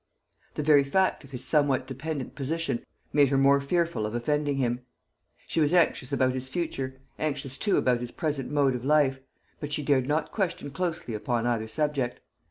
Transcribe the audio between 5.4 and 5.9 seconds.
She was